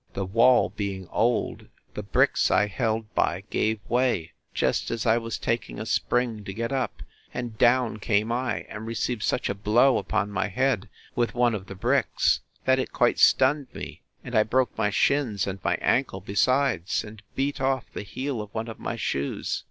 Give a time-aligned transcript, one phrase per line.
[0.13, 5.37] The wall being old, the bricks I held by gave way, just as I was
[5.37, 7.03] taking a spring to get up;
[7.35, 11.67] and down came I, and received such a blow upon my head, with one of
[11.67, 16.21] the bricks, that it quite stunned me; and I broke my shins and my ancle
[16.21, 19.59] besides, and beat off the heel of one of my shoes.